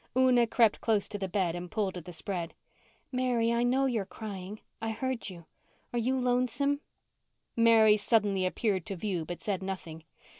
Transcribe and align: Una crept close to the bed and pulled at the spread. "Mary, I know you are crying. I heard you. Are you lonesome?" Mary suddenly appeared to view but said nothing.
Una 0.17 0.47
crept 0.47 0.81
close 0.81 1.07
to 1.07 1.19
the 1.19 1.27
bed 1.27 1.53
and 1.53 1.69
pulled 1.69 1.95
at 1.95 2.05
the 2.05 2.11
spread. 2.11 2.55
"Mary, 3.11 3.53
I 3.53 3.61
know 3.61 3.85
you 3.85 4.01
are 4.01 4.05
crying. 4.05 4.59
I 4.81 4.89
heard 4.89 5.29
you. 5.29 5.45
Are 5.93 5.99
you 5.99 6.17
lonesome?" 6.17 6.81
Mary 7.55 7.97
suddenly 7.97 8.47
appeared 8.47 8.83
to 8.87 8.95
view 8.95 9.25
but 9.25 9.41
said 9.41 9.61
nothing. 9.61 10.03